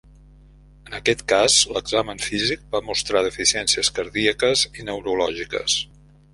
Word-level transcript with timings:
En 0.91 0.95
aquest 0.99 1.21
cas 1.31 1.57
l'examen 1.75 2.23
físic 2.29 2.65
va 2.73 2.83
mostrar 2.89 3.23
deficiències 3.29 3.95
cardíaques 4.01 4.67
i 4.81 4.91
neurològiques. 4.91 5.81